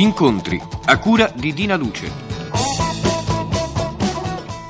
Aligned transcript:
Incontri 0.00 0.58
a 0.86 0.98
cura 0.98 1.30
di 1.36 1.52
Dina 1.52 1.76
Luce. 1.76 2.10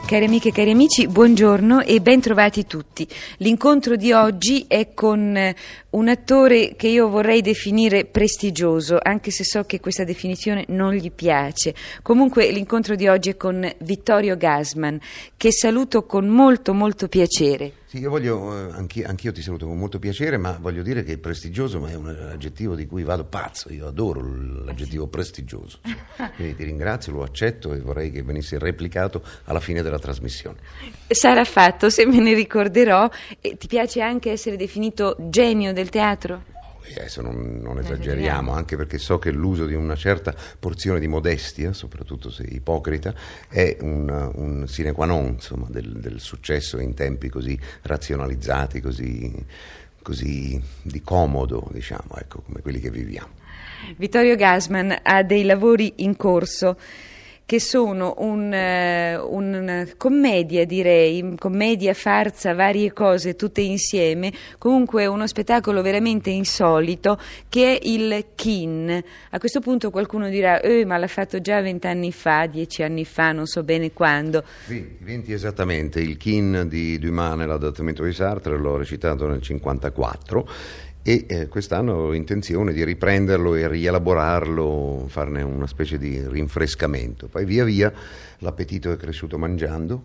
Cari 0.05 0.25
amiche 0.25 0.48
e 0.48 0.52
cari 0.52 0.73
amici, 0.73 1.06
buongiorno 1.06 1.82
e 1.82 2.00
ben 2.00 2.20
trovati 2.20 2.66
tutti. 2.66 3.06
L'incontro 3.37 3.95
di 3.95 4.11
oggi 4.11 4.64
è 4.66 4.93
con 4.93 5.37
eh, 5.37 5.55
un 5.91 6.09
attore 6.09 6.74
che 6.74 6.88
io 6.88 7.09
vorrei 7.09 7.43
definire 7.43 8.06
prestigioso, 8.06 8.98
anche 9.01 9.30
se 9.30 9.45
so 9.45 9.62
che 9.62 9.79
questa 9.79 10.02
definizione 10.02 10.64
non 10.70 10.95
gli 10.95 11.12
piace. 11.12 11.77
Comunque 12.02 12.51
l'incontro 12.51 12.97
di 12.97 13.06
oggi 13.06 13.30
è 13.30 13.37
con 13.37 13.73
Vittorio 13.83 14.37
Gasman, 14.37 14.98
che 15.37 15.52
saluto 15.52 16.06
con 16.06 16.27
molto 16.27 16.74
molto 16.74 17.06
piacere. 17.06 17.80
Sì, 17.91 17.99
io 17.99 18.09
voglio, 18.09 18.57
eh, 18.57 18.73
anch'io, 18.73 19.09
anch'io, 19.09 19.33
ti 19.33 19.43
saluto 19.43 19.67
con 19.67 19.77
molto 19.77 19.99
piacere, 19.99 20.37
ma 20.37 20.57
voglio 20.61 20.80
dire 20.80 21.03
che 21.03 21.19
prestigioso 21.19 21.85
è 21.89 21.95
un 21.97 22.07
aggettivo 22.07 22.77
di 22.77 22.87
cui 22.87 23.03
vado 23.03 23.25
pazzo, 23.25 23.73
io 23.73 23.89
adoro 23.89 24.23
l'aggettivo 24.65 25.09
prestigioso. 25.09 25.80
Quindi 26.37 26.55
ti 26.55 26.63
ringrazio, 26.63 27.13
lo 27.13 27.25
accetto 27.25 27.75
e 27.75 27.80
vorrei 27.80 28.13
che 28.13 28.23
venisse 28.23 28.61
replicato 28.61 29.25
alla 29.47 29.59
fine 29.59 29.83
della 29.83 29.99
trasmissione. 29.99 30.59
Sarà 31.09 31.43
fatto, 31.43 31.91
se 31.91 32.07
me 32.07 32.21
ne 32.21 32.33
ricorderò. 32.33 33.11
E 33.41 33.57
ti 33.57 33.66
piace 33.66 34.01
anche 34.02 34.30
essere 34.30 34.57
definito 34.57 35.16
genio 35.19 35.73
del 35.73 35.88
teatro? 35.88 36.59
Adesso 36.97 37.23
non, 37.23 37.61
non 37.62 37.79
esageriamo, 37.79 38.52
anche 38.52 38.77
perché 38.77 38.98
so 38.98 39.19
che 39.19 39.30
l'uso 39.30 39.66
di 39.66 39.75
una 39.75 39.97
certa 39.97 40.34
porzione 40.59 41.01
di 41.01 41.07
modestia, 41.07 41.73
soprattutto 41.73 42.30
se 42.30 42.45
ipocrita, 42.45 43.15
è 43.48 43.77
un, 43.80 44.30
un 44.34 44.66
sine 44.66 44.93
qua 44.93 45.07
non 45.07 45.27
insomma, 45.27 45.66
del, 45.69 46.01
del, 46.01 46.21
successo 46.21 46.79
in 46.79 46.95
tempi 46.95 47.29
così 47.29 47.59
razionalizzati, 47.82 48.80
così, 48.80 49.32
così 50.02 50.60
di 50.82 51.02
comodo, 51.02 51.69
diciamo, 51.73 52.16
ecco, 52.16 52.41
come 52.41 52.60
quelli 52.60 52.80
che 52.80 52.91
viviamo. 52.91 53.38
Vittorio 53.97 54.37
Gasman 54.37 54.99
ha 55.02 55.23
dei 55.23 55.45
lavori 55.45 55.95
in 55.97 56.16
corso 56.16 56.76
che 57.51 57.59
sono 57.59 58.15
un, 58.18 58.45
uh, 58.52 59.34
una 59.34 59.84
commedia, 59.96 60.65
direi, 60.65 61.34
commedia, 61.37 61.95
farsa, 61.95 62.54
varie 62.54 62.92
cose 62.92 63.34
tutte 63.34 63.60
insieme, 63.60 64.32
comunque 64.56 65.06
uno 65.06 65.26
spettacolo 65.26 65.82
veramente 65.82 66.31
insolito 66.31 67.19
che 67.48 67.76
è 67.76 67.78
il 67.88 68.26
Kin. 68.37 69.03
A 69.31 69.38
questo 69.41 69.59
punto 69.59 69.91
qualcuno 69.91 70.28
dirà, 70.28 70.60
eh, 70.60 70.84
ma 70.84 70.97
l'ha 70.97 71.09
fatto 71.09 71.41
già 71.41 71.60
vent'anni 71.60 72.12
fa, 72.12 72.47
dieci 72.47 72.84
anni 72.84 73.04
fa, 73.04 73.32
non 73.32 73.47
so 73.47 73.64
bene 73.64 73.92
quando. 73.92 74.44
Sì, 74.66 74.98
20 75.00 75.32
esattamente, 75.32 76.00
il 76.00 76.19
Kin 76.19 76.66
di 76.69 77.00
Dumas 77.00 77.34
nell'adattamento 77.34 78.04
di 78.04 78.12
Sartre 78.12 78.56
l'ho 78.56 78.76
recitato 78.76 79.26
nel 79.26 79.41
1954 79.42 80.88
e 81.03 81.25
eh, 81.28 81.48
quest'anno 81.48 81.94
ho 81.94 82.15
intenzione 82.15 82.72
di 82.72 82.84
riprenderlo 82.84 83.54
e 83.54 83.66
rielaborarlo, 83.66 85.06
farne 85.09 85.42
una 85.42 85.66
specie 85.66 85.98
di 85.98 86.22
rinfrescamento. 86.26 87.26
Poi 87.28 87.44
via 87.44 87.65
via 87.65 87.92
l'appetito 88.38 88.92
è 88.92 88.97
cresciuto 88.97 89.38
mangiando 89.38 90.03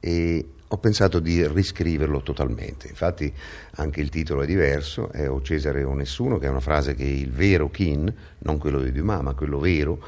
e 0.00 0.48
ho 0.68 0.78
pensato 0.78 1.20
di 1.20 1.46
riscriverlo 1.46 2.22
totalmente. 2.22 2.88
Infatti 2.88 3.32
anche 3.72 4.00
il 4.00 4.08
titolo 4.08 4.42
è 4.42 4.46
diverso, 4.46 5.10
è 5.12 5.28
O 5.28 5.42
Cesare 5.42 5.84
o 5.84 5.92
Nessuno, 5.94 6.38
che 6.38 6.46
è 6.46 6.50
una 6.50 6.60
frase 6.60 6.94
che 6.94 7.04
il 7.04 7.30
vero 7.30 7.70
Kin, 7.70 8.12
non 8.38 8.58
quello 8.58 8.80
di 8.80 8.92
Dumas, 8.92 9.22
ma 9.22 9.34
quello 9.34 9.58
vero, 9.58 10.02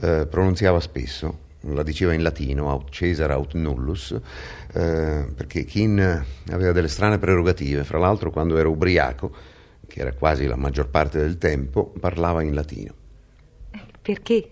eh, 0.00 0.26
pronunziava 0.30 0.80
spesso 0.80 1.46
la 1.62 1.82
diceva 1.82 2.12
in 2.12 2.22
latino, 2.22 2.70
aut 2.70 2.90
Cesar 2.90 3.30
aut 3.30 3.54
nullus, 3.54 4.12
eh, 4.72 5.26
perché 5.34 5.64
Kin 5.64 6.24
aveva 6.50 6.72
delle 6.72 6.88
strane 6.88 7.18
prerogative, 7.18 7.84
fra 7.84 7.98
l'altro 7.98 8.30
quando 8.30 8.56
era 8.58 8.68
ubriaco, 8.68 9.32
che 9.86 10.00
era 10.00 10.12
quasi 10.12 10.46
la 10.46 10.56
maggior 10.56 10.88
parte 10.88 11.18
del 11.18 11.38
tempo, 11.38 11.92
parlava 11.98 12.42
in 12.42 12.54
latino. 12.54 12.94
Perché? 14.00 14.50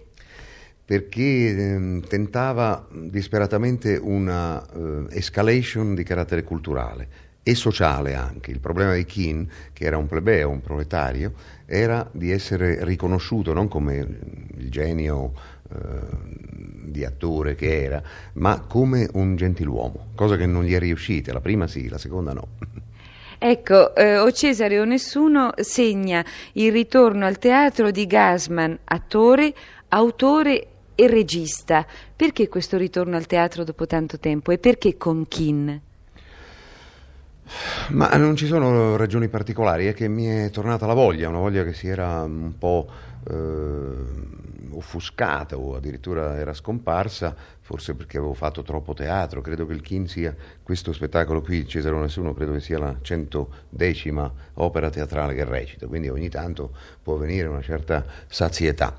Perché 0.84 1.22
eh, 1.22 2.00
tentava 2.06 2.86
disperatamente 2.92 3.96
una 3.96 4.64
uh, 4.72 5.06
escalation 5.10 5.94
di 5.94 6.04
carattere 6.04 6.42
culturale 6.44 7.08
e 7.48 7.54
sociale 7.54 8.16
anche. 8.16 8.50
Il 8.50 8.58
problema 8.58 8.94
di 8.94 9.04
Kin, 9.04 9.48
che 9.72 9.84
era 9.84 9.96
un 9.96 10.08
plebeo, 10.08 10.50
un 10.50 10.60
proletario, 10.60 11.32
era 11.64 12.08
di 12.10 12.32
essere 12.32 12.84
riconosciuto 12.84 13.52
non 13.52 13.68
come 13.68 13.94
il 14.56 14.68
genio 14.68 15.32
eh, 15.72 15.76
di 16.90 17.04
attore 17.04 17.54
che 17.54 17.84
era, 17.84 18.02
ma 18.32 18.62
come 18.62 19.08
un 19.12 19.36
gentiluomo, 19.36 20.08
cosa 20.16 20.36
che 20.36 20.44
non 20.44 20.64
gli 20.64 20.74
è 20.74 20.80
riuscita, 20.80 21.32
la 21.32 21.40
prima 21.40 21.68
sì, 21.68 21.88
la 21.88 21.98
seconda 21.98 22.32
no. 22.32 22.48
Ecco, 23.38 23.94
eh, 23.94 24.18
O 24.18 24.32
Cesare 24.32 24.80
o 24.80 24.84
Nessuno 24.84 25.52
segna 25.58 26.24
il 26.54 26.72
ritorno 26.72 27.26
al 27.26 27.38
teatro 27.38 27.92
di 27.92 28.06
Gasman, 28.06 28.76
attore, 28.82 29.54
autore 29.90 30.66
e 30.96 31.06
regista. 31.06 31.86
Perché 32.16 32.48
questo 32.48 32.76
ritorno 32.76 33.14
al 33.14 33.26
teatro 33.26 33.62
dopo 33.62 33.86
tanto 33.86 34.18
tempo 34.18 34.50
e 34.50 34.58
perché 34.58 34.96
con 34.96 35.28
Kin? 35.28 35.80
Ma 37.90 38.08
non 38.16 38.34
ci 38.34 38.46
sono 38.46 38.96
ragioni 38.96 39.28
particolari, 39.28 39.86
è 39.86 39.94
che 39.94 40.08
mi 40.08 40.26
è 40.26 40.50
tornata 40.50 40.86
la 40.86 40.94
voglia, 40.94 41.28
una 41.28 41.38
voglia 41.38 41.62
che 41.64 41.72
si 41.72 41.86
era 41.86 42.22
un 42.22 42.58
po' 42.58 42.88
eh, 43.28 44.34
offuscata 44.70 45.56
o 45.56 45.76
addirittura 45.76 46.36
era 46.36 46.52
scomparsa, 46.52 47.34
forse 47.60 47.94
perché 47.94 48.18
avevo 48.18 48.34
fatto 48.34 48.62
troppo 48.62 48.94
teatro. 48.94 49.40
Credo 49.40 49.66
che 49.66 49.72
il 49.72 49.80
Kin 49.80 50.08
sia 50.08 50.34
questo 50.62 50.92
spettacolo 50.92 51.40
qui, 51.40 51.66
Cesare 51.66 51.96
Nessuno, 51.96 52.34
credo 52.34 52.52
che 52.52 52.60
sia 52.60 52.78
la 52.78 52.96
centodecima 53.00 54.32
opera 54.54 54.90
teatrale 54.90 55.34
che 55.34 55.44
recito, 55.44 55.86
quindi 55.86 56.08
ogni 56.08 56.28
tanto 56.28 56.72
può 57.02 57.16
venire 57.16 57.46
una 57.46 57.62
certa 57.62 58.04
sazietà. 58.26 58.96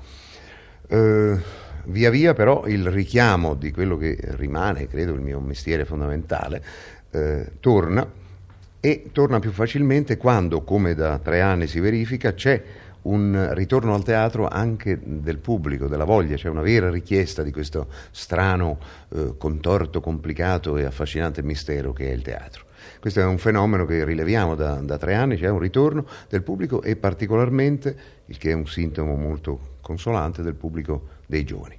Eh, 0.86 1.38
via 1.84 2.10
via 2.10 2.32
però 2.32 2.66
il 2.66 2.86
richiamo 2.88 3.54
di 3.54 3.70
quello 3.72 3.96
che 3.96 4.18
rimane, 4.20 4.86
credo, 4.86 5.12
il 5.12 5.20
mio 5.20 5.38
mestiere 5.40 5.84
fondamentale, 5.84 6.64
eh, 7.10 7.52
torna 7.60 8.17
e 8.80 9.10
torna 9.12 9.38
più 9.38 9.50
facilmente 9.50 10.16
quando, 10.16 10.62
come 10.62 10.94
da 10.94 11.18
tre 11.18 11.40
anni 11.40 11.66
si 11.66 11.80
verifica, 11.80 12.34
c'è 12.34 12.62
un 13.02 13.48
ritorno 13.52 13.94
al 13.94 14.04
teatro 14.04 14.48
anche 14.48 14.98
del 15.02 15.38
pubblico, 15.38 15.86
della 15.86 16.04
voglia, 16.04 16.36
c'è 16.36 16.48
una 16.48 16.62
vera 16.62 16.90
richiesta 16.90 17.42
di 17.42 17.50
questo 17.50 17.88
strano, 18.10 18.78
eh, 19.10 19.34
contorto, 19.38 20.00
complicato 20.00 20.76
e 20.76 20.84
affascinante 20.84 21.42
mistero 21.42 21.92
che 21.92 22.10
è 22.10 22.12
il 22.12 22.22
teatro. 22.22 22.66
Questo 23.00 23.20
è 23.20 23.24
un 23.24 23.38
fenomeno 23.38 23.84
che 23.86 24.04
rileviamo 24.04 24.54
da, 24.54 24.74
da 24.74 24.98
tre 24.98 25.14
anni, 25.14 25.36
c'è 25.36 25.48
un 25.48 25.60
ritorno 25.60 26.06
del 26.28 26.42
pubblico 26.42 26.82
e 26.82 26.96
particolarmente, 26.96 27.96
il 28.26 28.38
che 28.38 28.50
è 28.50 28.54
un 28.54 28.66
sintomo 28.66 29.14
molto 29.14 29.76
consolante, 29.80 30.42
del 30.42 30.54
pubblico 30.54 31.08
dei 31.26 31.44
giovani. 31.44 31.78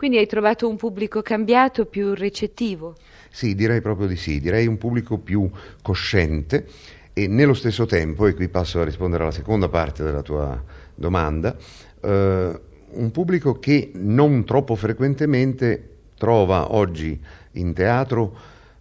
Quindi 0.00 0.16
hai 0.16 0.26
trovato 0.26 0.66
un 0.66 0.76
pubblico 0.76 1.20
cambiato, 1.20 1.84
più 1.84 2.14
recettivo? 2.14 2.96
Sì, 3.30 3.54
direi 3.54 3.82
proprio 3.82 4.06
di 4.06 4.16
sì, 4.16 4.40
direi 4.40 4.66
un 4.66 4.78
pubblico 4.78 5.18
più 5.18 5.50
cosciente 5.82 6.66
e 7.12 7.26
nello 7.26 7.52
stesso 7.52 7.84
tempo, 7.84 8.26
e 8.26 8.32
qui 8.32 8.48
passo 8.48 8.80
a 8.80 8.84
rispondere 8.84 9.24
alla 9.24 9.32
seconda 9.32 9.68
parte 9.68 10.02
della 10.02 10.22
tua 10.22 10.64
domanda, 10.94 11.54
eh, 12.00 12.60
un 12.92 13.10
pubblico 13.10 13.58
che 13.58 13.90
non 13.96 14.46
troppo 14.46 14.74
frequentemente 14.74 15.96
trova 16.16 16.72
oggi 16.72 17.20
in 17.52 17.74
teatro 17.74 18.34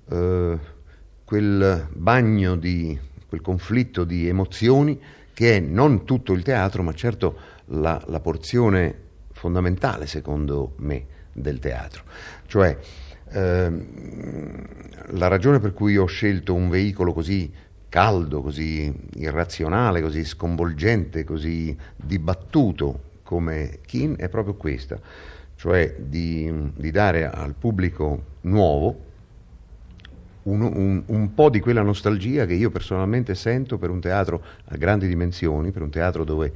eh, 0.10 0.58
quel 1.26 1.88
bagno 1.92 2.56
di 2.56 2.98
quel 3.28 3.42
conflitto 3.42 4.06
di 4.06 4.26
emozioni 4.30 4.98
che 5.34 5.58
è 5.58 5.60
non 5.60 6.06
tutto 6.06 6.32
il 6.32 6.44
teatro, 6.44 6.82
ma 6.82 6.94
certo 6.94 7.38
la, 7.66 8.02
la 8.08 8.22
porzione 8.22 9.08
fondamentale, 9.40 10.06
secondo 10.06 10.74
me, 10.80 11.06
del 11.32 11.60
teatro. 11.60 12.04
Cioè, 12.46 12.78
ehm, 13.30 14.68
la 15.12 15.28
ragione 15.28 15.60
per 15.60 15.74
cui 15.74 15.96
ho 15.96 16.06
scelto 16.06 16.54
un 16.54 16.68
veicolo 16.68 17.14
così 17.14 17.50
caldo, 17.88 18.42
così 18.42 18.94
irrazionale, 19.16 20.02
così 20.02 20.26
sconvolgente, 20.26 21.24
così 21.24 21.76
dibattuto 21.96 23.08
come 23.24 23.80
Kin 23.86 24.16
è 24.18 24.28
proprio 24.28 24.56
questa, 24.56 25.00
cioè 25.56 25.96
di, 25.98 26.72
di 26.76 26.92
dare 26.92 27.30
al 27.30 27.54
pubblico 27.54 28.24
nuovo 28.42 29.08
un, 30.44 30.62
un, 30.62 31.04
un, 31.06 31.34
po' 31.34 31.50
di 31.50 31.60
quella 31.62 31.82
nostalgia 31.82 32.46
che 32.46 32.54
io 32.56 32.72
personalmente 32.72 33.36
sento 33.36 33.78
per 33.78 33.90
un 33.90 34.02
teatro 34.02 34.44
a 34.66 34.76
grandi 34.76 35.08
dimensioni, 35.08 35.72
per 35.72 35.82
un 35.82 35.90
teatro 35.90 36.24
dove 36.24 36.52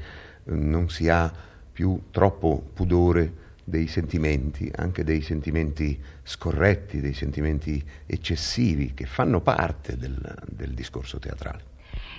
non 0.45 0.89
si 0.89 1.07
ha 1.09 1.31
più 1.73 1.99
troppo 2.11 2.63
pudore 2.73 3.41
dei 3.63 3.87
sentimenti, 3.87 4.71
anche 4.75 5.03
dei 5.03 5.21
sentimenti 5.21 5.99
scorretti, 6.21 7.01
dei 7.01 7.13
sentimenti 7.13 7.83
eccessivi 8.05 8.93
che 8.93 9.05
fanno 9.05 9.41
parte 9.41 9.97
del, 9.97 10.35
del 10.47 10.73
discorso 10.73 11.17
teatrale. 11.17 11.71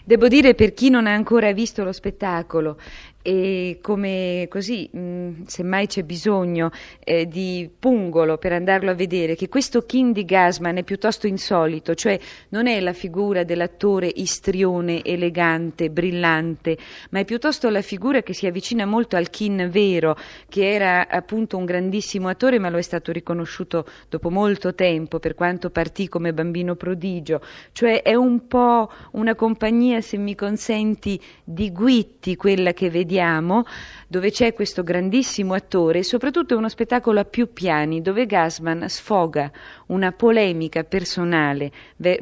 Devo 0.05 0.29
dire 0.29 0.55
per 0.55 0.75
chi 0.75 0.91
non 0.91 1.06
ha 1.06 1.15
ancora 1.15 1.53
visto 1.53 1.85
lo 1.85 1.93
spettacolo 1.93 2.79
e 3.26 3.79
come 3.81 4.47
così, 4.50 4.87
mh, 4.93 5.47
semmai 5.47 5.87
c'è 5.87 6.03
bisogno 6.03 6.71
eh, 7.03 7.26
di 7.26 7.71
pungolo 7.79 8.37
per 8.37 8.53
andarlo 8.53 8.91
a 8.91 8.94
vedere, 8.94 9.35
che 9.35 9.49
questo 9.49 9.87
King 9.87 10.12
di 10.12 10.26
Gasman 10.26 10.76
è 10.76 10.82
piuttosto 10.82 11.26
insolito, 11.26 11.94
cioè 11.94 12.21
non 12.50 12.67
è 12.67 12.79
la 12.81 12.93
figura 12.93 13.43
dell'attore 13.43 14.12
istrione, 14.15 15.03
elegante, 15.03 15.88
brillante, 15.88 16.76
ma 17.12 17.21
è 17.21 17.25
piuttosto 17.25 17.71
la 17.71 17.81
figura 17.81 18.23
che 18.23 18.35
si 18.35 18.47
avvicina 18.47 18.85
molto 18.85 19.17
al 19.17 19.31
King 19.31 19.69
vero, 19.69 20.19
che 20.47 20.70
era 20.70 21.09
appunto 21.09 21.56
un 21.56 21.65
grandissimo 21.65 22.29
attore, 22.29 22.59
ma 22.59 22.69
lo 22.69 22.77
è 22.77 22.82
stato 22.82 23.11
riconosciuto 23.11 23.87
dopo 24.11 24.29
molto 24.29 24.75
tempo, 24.75 25.19
per 25.19 25.35
quanto 25.35 25.70
partì 25.70 26.09
come 26.09 26.35
bambino 26.35 26.75
prodigio, 26.75 27.41
cioè 27.73 28.03
è 28.03 28.15
un 28.15 28.47
po' 28.49 28.93
una 29.12 29.35
compagnia, 29.35 30.03
se 30.03 30.19
mi 30.19 30.35
consenti, 30.35 31.19
di 31.43 31.73
guitti 31.73 32.37
quella 32.37 32.75
che 32.75 32.91
vediamo 32.91 33.12
vediamo, 33.14 33.64
dove 34.08 34.32
c'è 34.32 34.52
questo 34.52 34.82
grandissimo 34.82 35.55
attore 35.55 36.02
soprattutto 36.02 36.56
uno 36.56 36.69
spettacolo 36.69 37.20
a 37.20 37.25
più 37.25 37.52
piani 37.52 38.02
dove 38.02 38.26
Gasman 38.26 38.88
sfoga 38.88 39.50
una 39.87 40.11
polemica 40.11 40.82
personale 40.82 41.70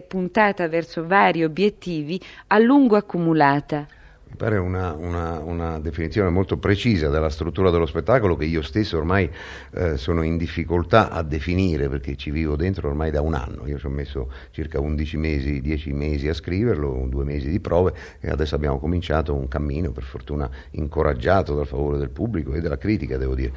puntata 0.06 0.68
verso 0.68 1.06
vari 1.06 1.44
obiettivi 1.44 2.20
a 2.48 2.58
lungo 2.58 2.96
accumulata. 2.96 3.86
Mi 4.32 4.38
pare 4.38 4.56
una, 4.56 4.94
una, 4.94 5.40
una, 5.40 5.78
definizione 5.78 6.30
molto 6.30 6.56
precisa 6.56 7.10
della 7.10 7.28
struttura 7.28 7.68
dello 7.68 7.84
spettacolo 7.84 8.34
che 8.34 8.46
io 8.46 8.62
stesso 8.62 8.96
ormai 8.96 9.30
eh, 9.74 9.98
sono 9.98 10.22
in 10.22 10.38
difficoltà 10.38 11.10
a 11.10 11.22
definire 11.22 11.90
perché 11.90 12.16
ci 12.16 12.30
vivo 12.30 12.56
dentro 12.56 12.88
ormai 12.88 13.10
da 13.10 13.20
un 13.20 13.34
anno. 13.34 13.66
Io 13.66 13.78
ci 13.78 13.84
ho 13.84 13.90
messo 13.90 14.32
circa 14.50 14.80
11 14.80 15.16
mesi, 15.18 15.60
10 15.60 15.92
mesi 15.92 16.28
a 16.28 16.32
scriverlo, 16.32 17.04
due 17.10 17.24
mesi 17.24 17.50
di 17.50 17.60
prove 17.60 17.92
e 18.20 18.30
adesso 18.30 18.54
abbiamo 18.54 18.78
cominciato 18.78 19.34
un 19.34 19.48
cammino, 19.48 19.92
per 19.92 20.04
fortuna 20.04 20.48
incoraggiato 20.70 21.54
dal 21.54 21.66
favore 21.66 21.98
del 21.98 22.08
pubblico 22.08 22.54
e 22.54 22.62
della 22.62 22.78
critica, 22.78 23.18
devo 23.18 23.34
dire. 23.34 23.52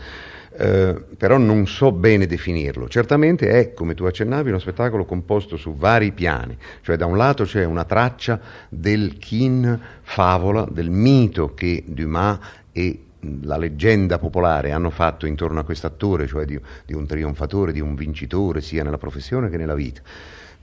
Eh, 0.57 1.03
però 1.17 1.37
non 1.37 1.67
so 1.67 1.91
bene 1.91 2.25
definirlo. 2.27 2.87
Certamente 2.87 3.49
è, 3.49 3.73
come 3.73 3.93
tu 3.93 4.05
accennavi, 4.05 4.49
uno 4.49 4.59
spettacolo 4.59 5.03
composto 5.03 5.57
su 5.57 5.75
vari 5.75 6.13
piani, 6.13 6.57
cioè 6.81 6.95
da 6.95 7.05
un 7.05 7.17
lato 7.17 7.43
c'è 7.43 7.65
una 7.65 7.83
traccia 7.83 8.39
del 8.69 9.17
kin 9.17 9.79
favola, 10.01 10.65
del 10.71 10.89
mito 10.89 11.53
che 11.53 11.83
Dumas 11.85 12.39
e 12.71 12.99
la 13.41 13.57
leggenda 13.57 14.17
popolare 14.17 14.71
hanno 14.71 14.91
fatto 14.91 15.25
intorno 15.25 15.59
a 15.59 15.63
quest'attore, 15.63 16.27
cioè 16.27 16.45
di, 16.45 16.59
di 16.85 16.93
un 16.93 17.05
trionfatore, 17.05 17.71
di 17.71 17.81
un 17.81 17.95
vincitore, 17.95 18.61
sia 18.61 18.83
nella 18.83 18.97
professione 18.97 19.49
che 19.49 19.57
nella 19.57 19.75
vita. 19.75 20.01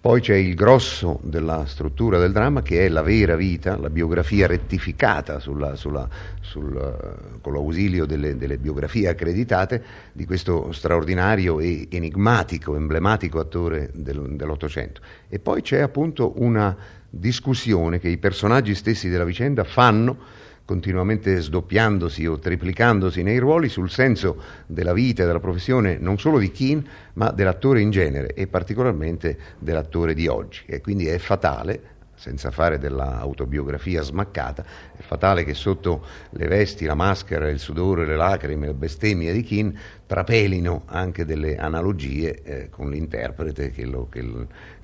Poi 0.02 0.20
c'è 0.20 0.34
il 0.34 0.56
grosso 0.56 1.20
della 1.22 1.64
struttura 1.64 2.18
del 2.18 2.32
dramma 2.32 2.60
che 2.60 2.84
è 2.84 2.88
la 2.88 3.02
vera 3.02 3.36
vita, 3.36 3.76
la 3.76 3.88
biografia 3.88 4.48
rettificata 4.48 5.38
sulla, 5.38 5.76
sulla, 5.76 6.08
sul, 6.40 7.38
con 7.40 7.52
l'ausilio 7.52 8.04
delle, 8.04 8.36
delle, 8.36 8.58
biografie 8.58 9.06
accreditate 9.06 9.80
di 10.12 10.24
questo 10.24 10.72
straordinario 10.72 11.60
e 11.60 11.86
enigmatico, 11.88 12.74
emblematico 12.74 13.38
attore 13.38 13.90
del, 13.94 14.34
dell'Ottocento. 14.34 15.00
E 15.28 15.38
poi 15.38 15.62
c'è 15.62 15.78
appunto 15.78 16.32
una 16.42 16.76
discussione 17.08 18.00
che 18.00 18.08
i 18.08 18.18
personaggi 18.18 18.74
stessi 18.74 19.08
della 19.08 19.22
vicenda 19.22 19.62
fanno 19.62 20.16
continuamente 20.64 21.40
sdoppiandosi 21.40 22.26
o 22.26 22.38
triplicandosi 22.38 23.22
nei 23.22 23.38
ruoli 23.38 23.68
sul 23.68 23.90
senso 23.90 24.40
della 24.66 24.92
vita 24.92 25.22
e 25.22 25.26
della 25.26 25.40
professione 25.40 25.98
non 25.98 26.18
solo 26.18 26.38
di 26.38 26.50
Keane 26.50 26.84
ma 27.14 27.30
dell'attore 27.30 27.80
in 27.80 27.90
genere 27.90 28.34
e 28.34 28.46
particolarmente 28.46 29.38
dell'attore 29.58 30.14
di 30.14 30.28
oggi 30.28 30.62
e 30.66 30.80
quindi 30.80 31.06
è 31.06 31.18
fatale 31.18 31.90
senza 32.22 32.52
fare 32.52 32.78
dell'autobiografia 32.78 34.00
smaccata, 34.00 34.64
è 34.96 35.02
fatale 35.02 35.42
che 35.42 35.54
sotto 35.54 36.06
le 36.30 36.46
vesti, 36.46 36.84
la 36.84 36.94
maschera, 36.94 37.48
il 37.48 37.58
sudore, 37.58 38.06
le 38.06 38.14
lacrime, 38.14 38.66
le 38.66 38.74
bestemmie 38.74 39.32
di 39.32 39.42
Keane 39.42 39.74
trapelino 40.06 40.82
anche 40.86 41.24
delle 41.24 41.56
analogie 41.56 42.42
eh, 42.42 42.68
con 42.70 42.90
l'interprete 42.90 43.72
che, 43.72 43.84
lo, 43.84 44.08
che, 44.08 44.24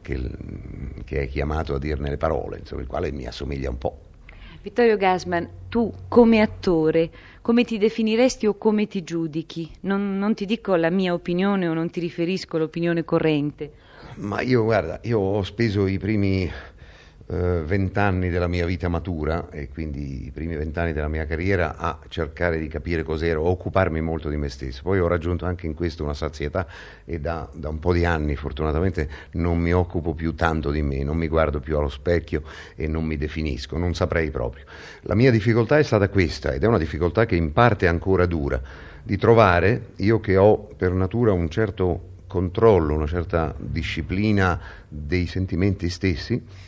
che, 0.02 0.30
che, 1.04 1.20
è 1.20 1.28
chiamato 1.28 1.76
a 1.76 1.78
dirne 1.78 2.10
le 2.10 2.16
parole, 2.16 2.58
insomma, 2.58 2.80
il 2.80 2.88
quale 2.88 3.12
mi 3.12 3.24
assomiglia 3.24 3.70
un 3.70 3.78
po'. 3.78 4.07
Vittorio 4.60 4.96
Gasman, 4.96 5.48
tu 5.68 5.92
come 6.08 6.40
attore, 6.40 7.10
come 7.42 7.62
ti 7.62 7.78
definiresti 7.78 8.46
o 8.46 8.58
come 8.58 8.88
ti 8.88 9.04
giudichi? 9.04 9.70
Non, 9.82 10.18
non 10.18 10.34
ti 10.34 10.46
dico 10.46 10.74
la 10.74 10.90
mia 10.90 11.14
opinione 11.14 11.68
o 11.68 11.74
non 11.74 11.90
ti 11.90 12.00
riferisco 12.00 12.56
all'opinione 12.56 13.04
corrente. 13.04 13.72
Ma 14.16 14.40
io, 14.40 14.64
guarda, 14.64 14.98
io 15.04 15.20
ho 15.20 15.42
speso 15.44 15.86
i 15.86 15.96
primi 15.98 16.50
vent'anni 17.30 18.30
della 18.30 18.46
mia 18.46 18.64
vita 18.64 18.88
matura 18.88 19.50
e 19.50 19.68
quindi 19.68 20.26
i 20.26 20.30
primi 20.30 20.56
vent'anni 20.56 20.94
della 20.94 21.08
mia 21.08 21.26
carriera 21.26 21.76
a 21.76 21.98
cercare 22.08 22.58
di 22.58 22.68
capire 22.68 23.02
cos'ero, 23.02 23.42
occuparmi 23.42 24.00
molto 24.00 24.30
di 24.30 24.38
me 24.38 24.48
stesso. 24.48 24.80
Poi 24.82 24.98
ho 24.98 25.06
raggiunto 25.06 25.44
anche 25.44 25.66
in 25.66 25.74
questo 25.74 26.04
una 26.04 26.14
sazietà 26.14 26.66
e 27.04 27.20
da, 27.20 27.46
da, 27.52 27.68
un 27.68 27.80
po' 27.80 27.92
di 27.92 28.06
anni 28.06 28.34
fortunatamente 28.34 29.08
non 29.32 29.58
mi 29.58 29.74
occupo 29.74 30.14
più 30.14 30.34
tanto 30.34 30.70
di 30.70 30.80
me, 30.80 31.04
non 31.04 31.18
mi 31.18 31.28
guardo 31.28 31.60
più 31.60 31.76
allo 31.76 31.90
specchio 31.90 32.42
e 32.74 32.88
non 32.88 33.04
mi 33.04 33.18
definisco, 33.18 33.76
non 33.76 33.94
saprei 33.94 34.30
proprio. 34.30 34.64
La 35.02 35.14
mia 35.14 35.30
difficoltà 35.30 35.76
è 35.76 35.82
stata 35.82 36.08
questa 36.08 36.54
ed 36.54 36.62
è 36.62 36.66
una 36.66 36.78
difficoltà 36.78 37.26
che 37.26 37.36
in 37.36 37.52
parte 37.52 37.88
ancora 37.88 38.24
dura, 38.24 38.58
di 39.02 39.18
trovare, 39.18 39.88
io 39.96 40.18
che 40.20 40.38
ho 40.38 40.56
per 40.56 40.92
natura 40.92 41.32
un 41.32 41.50
certo 41.50 42.16
controllo, 42.26 42.94
una 42.94 43.06
certa 43.06 43.54
disciplina 43.58 44.58
dei 44.88 45.26
sentimenti 45.26 45.90
stessi, 45.90 46.66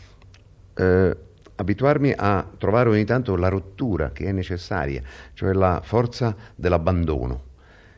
eh, 0.81 1.17
abituarmi 1.57 2.15
a 2.17 2.49
trovare 2.57 2.89
ogni 2.89 3.05
tanto 3.05 3.37
la 3.37 3.49
rottura 3.49 4.13
che 4.13 4.25
è 4.25 4.33
necessaria, 4.33 5.03
cioè 5.35 5.53
la 5.53 5.81
forza 5.85 6.35
dell'abbandono. 6.55 7.49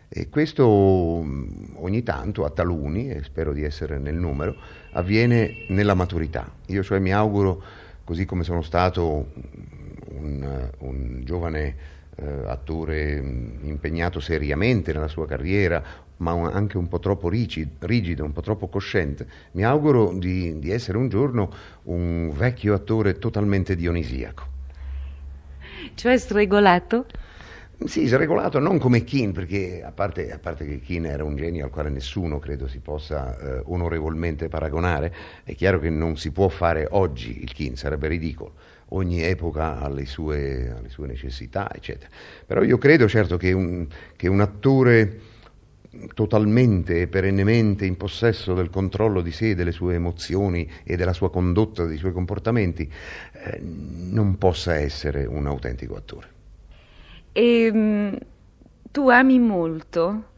E 0.09 0.29
questo 0.29 1.23
mm, 1.23 1.77
ogni 1.77 2.03
tanto, 2.03 2.45
a 2.45 2.51
taluni, 2.51 3.09
e 3.09 3.23
spero 3.23 3.53
di 3.53 3.63
essere 3.63 3.99
nel 3.99 4.17
numero, 4.17 4.57
avviene 4.93 5.65
nella 5.69 5.95
maturità. 5.95 6.53
Io 6.67 6.83
cioè 6.83 6.99
mi 6.99 7.13
auguro, 7.13 7.63
così 8.05 8.25
come 8.25 8.43
sono 8.43 8.63
stato 8.63 9.31
un, 10.11 10.71
un 10.79 11.21
giovane 11.25 12.01
eh, 12.17 12.43
attore 12.47 13.21
mm, 13.21 13.65
impegnato 13.65 14.21
seriamente 14.21 14.93
nella 14.93 15.09
sua 15.09 15.27
carriera, 15.27 15.83
ma 16.19 16.33
anche 16.51 16.77
un 16.77 16.89
po' 16.89 17.01
troppo 17.01 17.29
rigido, 17.29 18.25
un 18.25 18.33
po' 18.33 18.43
troppo 18.43 18.69
cosciente. 18.69 19.27
Mi 19.53 19.65
auguro 19.65 20.13
di, 20.13 20.59
di 20.59 20.71
essere 20.71 20.99
un 20.99 21.09
giorno 21.09 21.53
un 21.85 22.33
vecchio 22.35 22.75
attore 22.75 23.19
totalmente 23.19 23.75
dionisiaco. 23.75 24.51
Cioè 25.95 26.17
sregolato? 26.17 27.07
Sì, 27.85 28.07
sregolato 28.07 28.61
non 28.61 28.79
come 28.79 29.03
Keane, 29.03 29.33
perché 29.33 29.83
a 29.85 29.91
parte, 29.91 30.31
a 30.31 30.39
parte, 30.39 30.65
che 30.65 30.81
Keane 30.81 31.09
era 31.09 31.25
un 31.25 31.35
genio 31.35 31.65
al 31.65 31.71
quale 31.71 31.89
nessuno 31.89 32.39
credo 32.39 32.69
si 32.69 32.79
possa 32.79 33.37
eh, 33.37 33.63
onorevolmente 33.65 34.49
paragonare, 34.49 35.13
è 35.43 35.55
chiaro 35.57 35.81
che 35.81 35.91
non 35.91 36.17
si 36.17 36.31
può 36.31 36.49
fare 36.49 36.87
oggi 36.91 37.43
il 37.43 37.53
Keane, 37.53 37.75
sarebbe 37.75 38.07
ridicolo. 38.07 38.55
Ogni 38.95 39.23
epoca 39.23 39.79
ha 39.79 39.89
le 39.89 40.05
sue, 40.05 40.71
ha 40.71 40.81
le 40.81 40.89
sue 40.91 41.07
necessità, 41.07 41.71
eccetera. 41.75 42.11
Però 42.47 42.63
io 42.63 42.77
credo 42.77 43.09
certo 43.09 43.37
che 43.37 43.53
un, 43.53 43.87
che 44.17 44.29
un 44.29 44.41
attore 44.41 45.21
totalmente 46.15 47.03
e 47.03 47.07
perennemente 47.07 47.85
in 47.85 47.97
possesso 47.97 48.55
del 48.55 48.71
controllo 48.71 49.21
di 49.21 49.31
sé, 49.31 49.55
delle 49.55 49.73
sue 49.73 49.95
emozioni 49.95 50.69
e 50.85 50.97
della 50.97 51.13
sua 51.13 51.31
condotta, 51.31 51.85
dei 51.85 51.99
suoi 51.99 52.13
comportamenti, 52.13 52.91
eh, 53.33 53.61
non 53.61 54.37
possa 54.39 54.75
essere 54.75 55.25
un 55.27 55.47
autentico 55.47 55.97
attore. 55.97 56.29
E, 57.33 57.65
ehm, 57.65 58.19
tu 58.91 59.09
ami 59.09 59.39
molto 59.39 60.31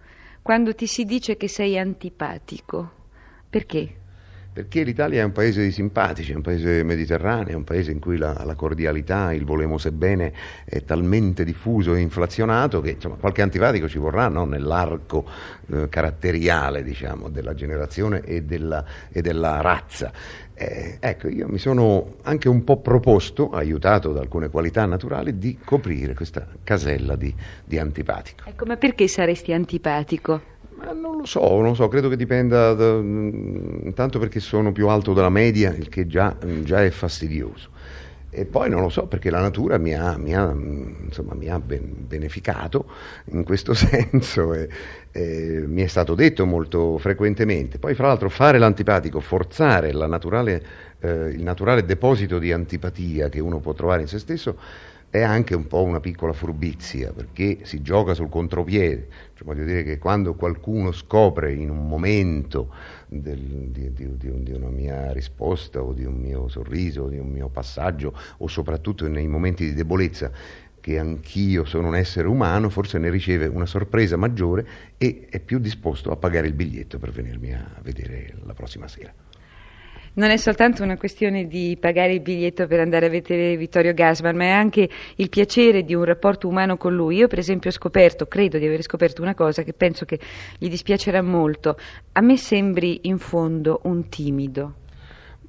quando 0.43 0.75
ti 0.75 0.87
si 0.87 1.05
dice 1.05 1.37
che 1.37 1.49
sei 1.49 1.79
antipatico. 1.79 3.03
Perché? 3.49 4.03
Perché 4.55 4.85
l'Italia 4.85 5.23
è 5.23 5.25
un 5.25 5.33
paese 5.33 5.65
di 5.65 5.73
simpatici, 5.73 6.31
è 6.31 6.37
un 6.37 6.41
paese 6.41 6.85
mediterraneo, 6.85 7.49
è 7.49 7.57
un 7.57 7.65
paese 7.65 7.91
in 7.91 7.99
cui 7.99 8.17
la, 8.17 8.41
la 8.45 8.55
cordialità, 8.55 9.33
il 9.33 9.45
volemose 9.45 9.91
bene 9.91 10.33
è 10.65 10.85
talmente 10.85 11.43
diffuso 11.43 11.97
e 11.97 12.01
inflazionato 12.01 12.81
che 12.81 12.91
insomma, 12.91 13.17
qualche 13.17 13.43
antipatico 13.43 13.89
ci 13.89 13.99
vorrà 13.99 14.29
no? 14.29 14.45
nell'arco 14.45 15.29
eh, 15.73 15.89
caratteriale 15.89 16.85
diciamo, 16.85 17.31
della 17.31 17.53
generazione 17.55 18.21
e 18.21 18.45
della, 18.45 18.85
e 19.11 19.23
della 19.23 19.61
razza. 19.61 20.13
Eh, 20.55 20.99
ecco, 21.01 21.27
io 21.27 21.49
mi 21.49 21.59
sono 21.59 22.19
anche 22.23 22.49
un 22.49 22.63
po' 22.63 22.81
proposto, 22.81 23.51
aiutato 23.51 24.13
da 24.13 24.21
alcune 24.21 24.51
qualità 24.51 24.87
naturali, 24.87 25.37
di 25.37 25.59
coprire 25.65 26.15
questa 26.15 26.47
casella 26.63 27.17
di, 27.17 27.35
di 27.65 27.77
antipatico. 27.77 28.49
Ecco, 28.49 28.67
ma 28.67 28.77
perché 28.77 29.09
saresti 29.09 29.53
antipatico? 29.53 30.53
Ma 30.77 30.93
non 30.93 31.19
lo 31.19 31.25
so, 31.25 31.41
non 31.41 31.65
lo 31.65 31.75
so, 31.75 31.89
credo 31.89 32.09
che 32.09 32.17
dipenda 32.17 32.75
da, 32.75 32.95
intanto 32.97 34.19
perché 34.19 34.41
sono 34.41 34.73
più 34.73 34.89
alto 34.89 35.13
della 35.13 35.29
media, 35.29 35.71
il 35.71 35.89
che 35.89 36.07
già, 36.07 36.37
già 36.63 36.83
è 36.83 36.91
fastidioso. 36.91 37.71
E 38.37 38.47
poi 38.47 38.69
non 38.69 38.81
lo 38.81 38.89
so 38.89 39.07
perché 39.07 39.31
la 39.31 39.41
natura 39.41 39.79
mi 39.79 39.95
ha, 39.95 40.19
mi 40.19 40.35
ha, 40.35 40.51
insomma, 40.51 41.35
mi 41.35 41.49
ha 41.49 41.61
ben, 41.61 42.05
beneficato 42.09 42.87
in 43.27 43.45
questo 43.45 43.75
senso 43.79 44.53
e, 44.53 44.69
e 45.13 45.63
mi 45.65 45.83
è 45.83 45.87
stato 45.87 46.17
detto 46.17 46.45
molto 46.45 46.99
frequentemente. 46.99 47.79
Poi 47.79 47.95
fra 47.95 48.09
l'altro 48.09 48.29
fare 48.29 48.59
l'antipatico, 48.59 49.21
forzare 49.21 49.93
naturale, 49.93 50.63
eh, 50.99 51.29
il 51.29 51.45
naturale 51.45 51.85
deposito 51.85 52.41
di 52.41 52.51
antipatia 52.51 53.29
che 53.29 53.39
uno 53.39 53.61
può 53.61 53.73
trovare 53.73 54.03
in 54.03 54.09
se 54.09 54.19
stesso 54.19 54.59
è 55.15 55.23
anche 55.23 55.55
un 55.55 55.69
po' 55.69 55.85
una 55.85 56.01
piccola 56.01 56.33
furbizia 56.33 57.13
perché 57.13 57.59
si 57.63 57.83
gioca 57.83 58.15
sul 58.15 58.29
contropiede. 58.29 59.07
Cioè, 59.35 59.47
voglio 59.47 59.65
dire 59.65 59.85
che 59.85 59.97
quando 59.97 60.35
qualcuno 60.35 60.91
scopre 60.91 61.53
in 61.53 61.71
un 61.71 61.87
momento 61.87 62.75
del, 63.07 63.39
di, 63.39 63.93
di, 63.93 64.17
di, 64.17 64.43
di, 64.43 64.51
una 64.51 64.71
mia 64.71 65.13
risposta 65.13 65.81
o 65.81 65.93
di 65.93 66.05
un 66.05 66.17
mio 66.17 66.49
sorriso 66.49 67.03
o 67.03 67.09
di 67.09 67.19
un 67.19 67.29
mio 67.29 67.49
passaggio 67.49 68.13
o 68.39 68.49
soprattutto 68.49 69.07
nei 69.07 69.29
momenti 69.29 69.65
di 69.65 69.75
debolezza 69.75 70.33
che 70.81 70.99
anch'io 70.99 71.65
sono 71.65 71.87
un 71.87 71.95
essere 71.95 72.27
umano, 72.27 72.69
forse 72.69 72.99
ne 72.99 73.09
riceve 73.09 73.47
una 73.47 73.67
sorpresa 73.67 74.17
maggiore 74.17 74.67
e 74.99 75.29
è 75.31 75.39
più 75.39 75.61
disposto 75.61 76.11
a 76.11 76.17
pagare 76.17 76.49
il 76.49 76.55
biglietto 76.55 76.99
per 76.99 77.13
venirmi 77.13 77.55
a 77.55 77.65
vedere 77.83 78.35
la 78.43 78.53
prossima 78.53 78.89
sera 78.89 79.15
non 80.15 80.31
è 80.31 80.37
soltanto 80.37 80.83
una 80.83 80.97
questione 80.97 81.47
di 81.47 81.77
pagare 81.81 82.13
il 82.13 82.21
biglietto 82.21 82.67
per 82.67 82.81
andare 82.81 83.07
a 83.07 83.09
vedere 83.09 83.57
Vittorio 83.57 83.95
Gasman, 83.95 84.37
ma 84.37 84.45
è 84.45 84.51
anche 84.51 84.89
il 85.17 85.29
piacere 85.29 85.85
di 85.85 85.95
un 85.95 86.05
rapporto 86.05 86.49
umano 86.49 86.77
con 86.77 86.95
lui. 86.95 87.17
Io, 87.17 87.29
per 87.29 87.39
esempio, 87.39 87.71
ho 87.71 87.73
scoperto, 87.73 88.27
credo 88.27 88.59
di 88.59 88.67
aver 88.67 88.83
scoperto 88.83 89.23
una 89.23 89.35
cosa 89.35 89.63
che 89.63 89.73
penso 89.73 90.05
che 90.05 90.19
gli 90.59 90.69
dispiacerà 90.69 91.23
molto. 91.23 91.77
A 92.13 92.21
me 92.21 92.37
sembri 92.37 93.01
in 93.03 93.19
fondo 93.19 93.81
un 93.85 94.09
timido. 94.09 94.75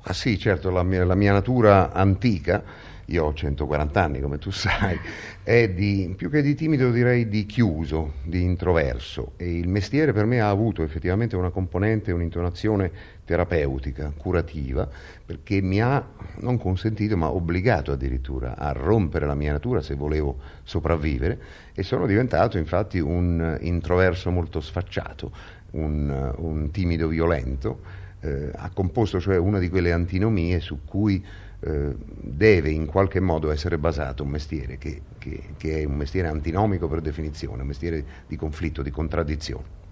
Ah 0.08 0.14
sì, 0.14 0.38
certo, 0.38 0.70
la 0.70 0.84
mia, 0.84 1.04
la 1.04 1.16
mia 1.16 1.32
natura 1.32 1.92
antica 1.92 2.64
io 3.06 3.26
ho 3.26 3.34
140 3.34 4.02
anni 4.02 4.20
come 4.20 4.38
tu 4.38 4.50
sai, 4.52 5.00
è 5.44 5.70
di, 5.70 6.14
più 6.18 6.30
che 6.30 6.42
di 6.42 6.56
timido 6.56 6.92
direi 6.92 7.28
di 7.28 7.46
chiuso, 7.46 8.14
di 8.24 8.42
introverso. 8.42 9.34
E 9.38 9.58
il 9.58 9.68
mestiere 9.68 10.14
per 10.14 10.26
me 10.26 10.42
ha 10.42 10.50
avuto 10.50 10.84
effettivamente 10.84 11.36
una 11.36 11.50
componente, 11.50 12.12
un'intonazione 12.12 12.92
terapeutica, 13.26 14.12
curativa, 14.16 14.88
perché 15.26 15.62
mi 15.62 15.82
ha 15.82 16.04
non 16.40 16.58
consentito 16.58 17.18
ma 17.18 17.32
obbligato 17.32 17.92
addirittura 17.92 18.56
a 18.58 18.72
rompere 18.72 19.26
la 19.26 19.36
mia 19.36 19.52
natura 19.52 19.82
se 19.82 19.96
volevo 19.96 20.38
sopravvivere. 20.64 21.40
E 21.74 21.84
sono 21.84 22.06
diventato 22.06 22.58
infatti 22.58 23.00
un 23.00 23.58
introverso 23.62 24.32
molto 24.32 24.62
sfacciato, 24.62 25.32
un, 25.72 26.34
un 26.38 26.72
timido 26.72 27.08
violento, 27.08 28.04
eh, 28.22 28.52
ha 28.54 28.70
composto 28.74 29.20
cioè 29.20 29.38
una 29.38 29.60
di 29.60 29.70
quelle 29.70 29.92
antinomie 29.92 30.60
su 30.60 30.80
cui 30.86 31.24
eh, 31.60 31.96
deve 31.98 32.70
in 32.70 32.86
qualche 32.86 33.20
modo 33.20 33.52
essere 33.52 33.78
basato 33.78 34.24
un 34.24 34.30
mestiere 34.30 34.78
che, 34.78 35.02
che, 35.18 35.42
che, 35.58 35.80
è 35.80 35.84
un 35.84 35.96
mestiere 35.96 36.28
antinomico 36.28 36.88
per 36.88 37.02
definizione, 37.02 37.62
un 37.62 37.68
mestiere 37.68 38.04
di 38.28 38.36
conflitto, 38.36 38.82
di 38.82 38.92
contraddizione. 38.92 39.84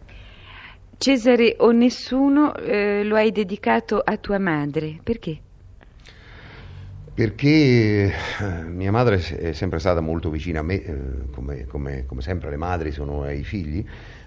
Cesare 0.97 1.55
o 1.59 1.71
nessuno 1.71 2.55
eh, 2.55 3.03
lo 3.03 3.15
hai 3.15 3.31
dedicato 3.31 3.99
a 3.99 4.17
tua 4.17 4.39
madre, 4.39 4.99
perché? 5.03 5.39
Perché 7.13 8.05
eh, 8.05 8.63
mia 8.67 8.91
madre 8.91 9.17
è 9.17 9.53
sempre 9.53 9.79
stata 9.79 10.01
molto 10.01 10.29
vicina 10.29 10.59
a 10.59 10.63
me, 10.63 10.83
eh, 10.83 10.95
come, 11.31 11.65
come, 11.65 12.05
come 12.05 12.21
sempre 12.21 12.49
le 12.49 12.57
madri 12.57 12.91
sono 12.91 13.23
ai 13.23 13.43
figli, 13.43 13.85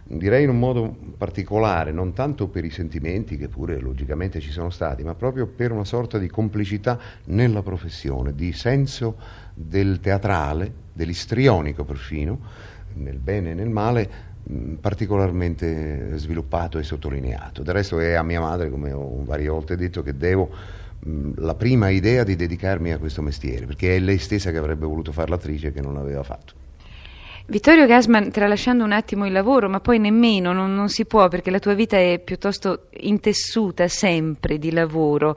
direi 0.08 0.44
in 0.44 0.50
un 0.50 0.58
modo 0.58 0.96
particolare, 1.16 1.90
non 1.90 2.12
tanto 2.12 2.48
per 2.48 2.64
i 2.64 2.70
sentimenti 2.70 3.36
che 3.36 3.48
pure 3.48 3.80
logicamente 3.80 4.40
ci 4.40 4.50
sono 4.50 4.70
stati, 4.70 5.02
ma 5.02 5.14
proprio 5.14 5.46
per 5.46 5.72
una 5.72 5.84
sorta 5.84 6.18
di 6.18 6.28
complicità 6.28 6.98
nella 7.24 7.62
professione, 7.62 8.34
di 8.34 8.52
senso 8.52 9.16
del 9.54 9.98
teatrale, 10.00 10.72
dell'istrionico 10.92 11.84
perfino, 11.84 12.40
nel 12.94 13.18
bene 13.18 13.50
e 13.50 13.54
nel 13.54 13.68
male, 13.68 14.08
particolarmente 14.80 16.16
sviluppato 16.18 16.78
e 16.78 16.84
sottolineato. 16.84 17.62
Del 17.64 17.74
resto 17.74 17.98
è 17.98 18.12
a 18.12 18.22
mia 18.22 18.40
madre, 18.40 18.70
come 18.70 18.92
ho 18.92 19.24
varie 19.24 19.48
volte 19.48 19.76
detto, 19.76 20.02
che 20.02 20.16
devo 20.16 20.50
la 21.36 21.54
prima 21.54 21.88
idea 21.88 22.22
di 22.22 22.36
dedicarmi 22.36 22.92
a 22.92 22.98
questo 22.98 23.22
mestiere, 23.22 23.66
perché 23.66 23.96
è 23.96 23.98
lei 23.98 24.18
stessa 24.18 24.50
che 24.50 24.56
avrebbe 24.56 24.86
voluto 24.86 25.10
fare 25.10 25.30
l'attrice 25.30 25.68
e 25.68 25.72
che 25.72 25.80
non 25.80 25.94
l'aveva 25.94 26.22
fatto. 26.22 26.65
Vittorio 27.48 27.86
Gasman, 27.86 28.32
tralasciando 28.32 28.82
un 28.82 28.90
attimo 28.90 29.24
il 29.24 29.30
lavoro, 29.30 29.68
ma 29.68 29.78
poi 29.78 30.00
nemmeno, 30.00 30.52
non, 30.52 30.74
non, 30.74 30.88
si 30.88 31.04
può 31.04 31.28
perché 31.28 31.52
la 31.52 31.60
tua 31.60 31.74
vita 31.74 31.96
è 31.96 32.18
piuttosto 32.18 32.88
intessuta 32.98 33.86
sempre 33.86 34.58
di 34.58 34.72
lavoro. 34.72 35.36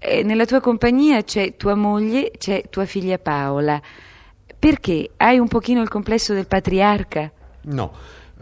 E 0.00 0.24
nella 0.24 0.46
tua 0.46 0.58
compagnia 0.58 1.22
c'è 1.22 1.54
tua 1.56 1.76
moglie, 1.76 2.32
c'è 2.36 2.64
tua 2.70 2.86
figlia 2.86 3.18
Paola. 3.18 3.80
Perché? 4.58 5.10
Hai 5.16 5.38
un 5.38 5.46
pochino 5.46 5.80
il 5.80 5.88
complesso 5.88 6.34
del 6.34 6.48
patriarca? 6.48 7.30
No. 7.66 7.92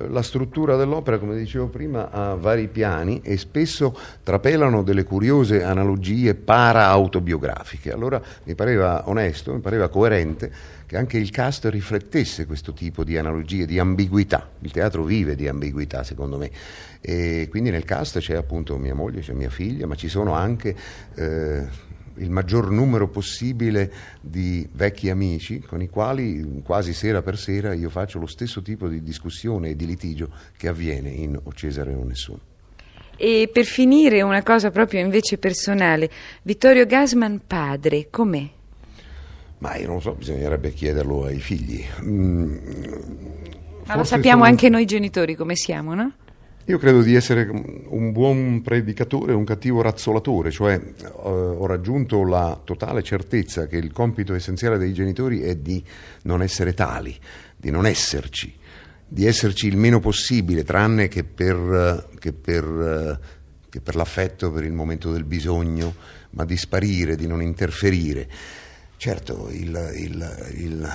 La 0.09 0.23
struttura 0.23 0.77
dell'opera, 0.77 1.19
come 1.19 1.37
dicevo 1.37 1.67
prima, 1.67 2.11
ha 2.11 2.35
vari 2.35 2.67
piani 2.69 3.21
e 3.23 3.37
spesso 3.37 3.95
trapelano 4.23 4.83
delle 4.83 5.05
curiose 5.05 5.63
analogie 5.63 6.35
para-autobiografiche. 6.35 7.93
Allora 7.93 8.21
mi 8.45 8.55
pareva 8.55 9.03
onesto, 9.05 9.53
mi 9.53 9.61
pareva 9.61 9.89
coerente 9.89 10.51
che 10.93 10.99
anche 10.99 11.17
il 11.17 11.31
cast 11.31 11.65
riflettesse 11.65 12.45
questo 12.45 12.75
tipo 12.75 13.03
di 13.03 13.17
analogie, 13.17 13.65
di 13.65 13.79
ambiguità. 13.79 14.51
Il 14.61 14.73
teatro 14.73 15.05
vive 15.05 15.35
di 15.35 15.49
ambiguità, 15.49 16.03
secondo 16.03 16.37
me. 16.37 16.51
E 17.01 17.47
quindi 17.49 17.71
nel 17.71 17.85
cast 17.85 18.19
c'è 18.19 18.35
appunto 18.35 18.77
mia 18.77 18.95
moglie, 18.95 19.23
c'è 19.23 19.33
mia 19.33 19.49
figlia, 19.49 19.87
ma 19.87 19.95
ci 19.95 20.09
sono 20.09 20.35
anche... 20.35 20.77
Eh, 21.15 21.91
il 22.17 22.29
maggior 22.29 22.71
numero 22.71 23.09
possibile 23.09 23.91
di 24.21 24.69
vecchi 24.71 25.09
amici 25.09 25.61
con 25.61 25.81
i 25.81 25.89
quali 25.89 26.61
quasi 26.63 26.93
sera 26.93 27.23
per 27.23 27.39
sera 27.39 27.73
io 27.73 27.89
faccio 27.89 28.19
lo 28.19 28.27
stesso 28.27 28.61
tipo 28.61 28.87
di 28.87 29.03
discussione 29.03 29.71
e 29.71 29.77
di 29.77 29.87
litigio 29.87 30.29
che 30.59 30.69
avviene 30.69 31.09
in 31.09 31.41
O 31.43 31.55
Cesare 31.55 31.95
o 31.95 32.05
Nessuno. 32.05 32.41
E 33.17 33.49
per 33.51 33.65
finire 33.65 34.21
una 34.21 34.43
cosa 34.43 34.71
proprio 34.71 35.01
invece 35.01 35.39
personale, 35.39 36.11
Vittorio 36.43 36.85
Gasman 36.85 37.41
padre, 37.47 38.09
com'è? 38.11 38.61
Ma 39.63 39.77
io 39.77 39.87
non 39.87 40.03
so, 40.03 40.15
bisognerebbe 40.15 40.73
chiederlo 40.73 41.25
ai 41.25 41.39
figli. 41.39 41.85
Mm, 42.03 42.57
Ma 43.87 43.95
lo 43.95 44.03
sappiamo 44.03 44.39
sono... 44.39 44.51
anche 44.51 44.69
noi 44.69 44.85
genitori 44.87 45.37
come 45.37 45.55
siamo, 45.55 45.95
no? 45.95 46.15
Io 46.65 46.79
credo 46.79 47.01
di 47.01 47.15
essere 47.15 47.49
un 47.49 48.11
buon 48.11 48.61
predicatore 48.61 49.31
e 49.31 49.35
un 49.37 49.45
cattivo 49.45 49.81
razzolatore, 49.81 50.51
cioè 50.51 50.75
eh, 50.75 51.07
ho 51.07 51.65
raggiunto 51.67 52.25
la 52.25 52.61
totale 52.65 53.05
certezza 53.05 53.69
che 53.69 53.77
il 53.77 53.93
compito 53.93 54.35
essenziale 54.35 54.79
dei 54.79 54.93
genitori 54.93 55.43
è 55.43 55.55
di 55.55 55.83
non 56.23 56.43
essere 56.43 56.75
tali, 56.75 57.17
di 57.57 57.71
non 57.71 57.87
esserci, 57.87 58.53
di 59.07 59.27
esserci 59.27 59.69
il 59.69 59.77
meno 59.77 60.01
possibile, 60.01 60.65
tranne 60.65 61.07
che 61.07 61.23
per, 61.23 62.09
che 62.19 62.33
per, 62.33 63.21
che 63.69 63.81
per 63.81 63.95
l'affetto, 63.95 64.51
per 64.51 64.65
il 64.65 64.73
momento 64.73 65.13
del 65.13 65.25
bisogno, 65.25 65.95
ma 66.31 66.45
di 66.45 66.57
sparire, 66.57 67.15
di 67.15 67.29
non 67.29 67.43
interferire. 67.43 68.29
Certo, 69.03 69.49
il, 69.51 69.95
il, 69.97 70.53
il, 70.59 70.89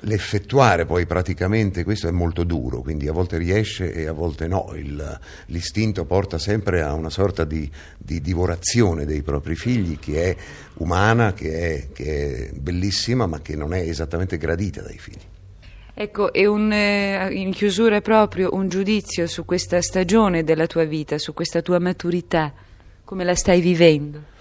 l'effettuare 0.00 0.86
poi 0.86 1.04
praticamente 1.04 1.84
questo 1.84 2.08
è 2.08 2.10
molto 2.10 2.42
duro, 2.44 2.80
quindi 2.80 3.06
a 3.06 3.12
volte 3.12 3.36
riesce 3.36 3.92
e 3.92 4.06
a 4.06 4.12
volte 4.12 4.46
no, 4.48 4.72
l'istinto 5.48 6.06
porta 6.06 6.38
sempre 6.38 6.80
a 6.80 6.94
una 6.94 7.10
sorta 7.10 7.44
di, 7.44 7.70
di, 7.98 8.22
divorazione 8.22 9.04
dei 9.04 9.20
propri 9.20 9.56
figli 9.56 9.98
che 9.98 10.30
è 10.30 10.36
umana, 10.78 11.34
che 11.34 11.52
è, 11.52 11.92
che 11.92 12.48
è 12.48 12.52
bellissima, 12.54 13.26
ma 13.26 13.42
che 13.42 13.54
non 13.54 13.74
è 13.74 13.80
esattamente 13.80 14.38
gradita 14.38 14.80
dai 14.80 14.96
figli. 14.96 15.20
Ecco, 15.92 16.32
e 16.32 16.46
un, 16.46 16.72
eh, 16.72 17.28
in 17.30 17.52
chiusura 17.52 18.00
proprio 18.00 18.54
un 18.54 18.70
giudizio 18.70 19.26
su 19.26 19.44
questa 19.44 19.82
stagione 19.82 20.44
della 20.44 20.66
tua 20.66 20.84
vita, 20.84 21.18
su 21.18 21.34
questa 21.34 21.60
tua 21.60 21.78
maturità, 21.78 22.54
come 23.04 23.22
la 23.22 23.34
stai 23.34 23.60
vivendo? 23.60 24.32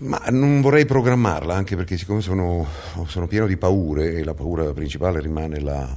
Ma 0.00 0.22
non 0.30 0.60
vorrei 0.60 0.86
programmarla, 0.86 1.52
anche 1.56 1.74
perché 1.74 1.96
siccome 1.96 2.20
sono, 2.20 2.64
sono 3.06 3.26
pieno 3.26 3.48
di 3.48 3.56
paure 3.56 4.12
e 4.14 4.22
la 4.22 4.32
paura 4.32 4.72
principale 4.72 5.20
rimane 5.20 5.58
la, 5.58 5.92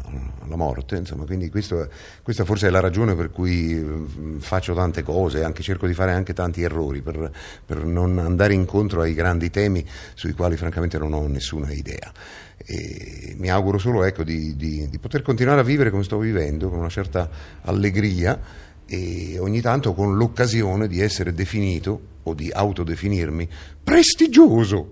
la 0.47 0.55
morte, 0.55 0.95
insomma, 0.95 1.25
quindi 1.25 1.51
questo, 1.51 1.87
questa 2.23 2.43
forse 2.43 2.65
è 2.65 2.69
la 2.71 2.79
ragione 2.79 3.13
per 3.13 3.29
cui 3.29 3.75
mm, 3.75 4.39
faccio 4.39 4.73
tante 4.73 5.03
cose, 5.03 5.43
anche 5.43 5.61
cerco 5.61 5.85
di 5.85 5.93
fare 5.93 6.13
anche 6.13 6.33
tanti 6.33 6.63
errori 6.63 7.01
per, 7.01 7.31
per 7.63 7.85
non 7.85 8.17
andare 8.17 8.55
incontro 8.55 9.01
ai 9.01 9.13
grandi 9.13 9.51
temi 9.51 9.85
sui 10.15 10.33
quali 10.33 10.57
francamente 10.57 10.97
non 10.97 11.13
ho 11.13 11.27
nessuna 11.27 11.71
idea. 11.71 12.11
E 12.57 13.35
mi 13.37 13.51
auguro 13.51 13.77
solo 13.77 14.03
ecco, 14.03 14.23
di, 14.23 14.55
di, 14.55 14.89
di 14.89 14.97
poter 14.97 15.21
continuare 15.21 15.59
a 15.59 15.63
vivere 15.63 15.91
come 15.91 16.01
sto 16.01 16.17
vivendo, 16.17 16.69
con 16.69 16.79
una 16.79 16.89
certa 16.89 17.29
allegria 17.61 18.69
e 18.85 19.37
ogni 19.39 19.61
tanto 19.61 19.93
con 19.93 20.15
l'occasione 20.15 20.87
di 20.87 20.99
essere 20.99 21.33
definito 21.33 22.09
o 22.23 22.33
di 22.33 22.49
autodefinirmi 22.51 23.47
prestigioso. 23.83 24.89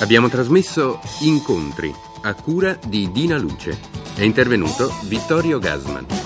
Abbiamo 0.00 0.28
trasmesso 0.28 1.00
Incontri 1.20 1.92
a 2.22 2.34
cura 2.34 2.78
di 2.86 3.10
Dina 3.10 3.36
Luce. 3.36 3.78
È 4.14 4.22
intervenuto 4.22 4.92
Vittorio 5.08 5.58
Gasman. 5.58 6.17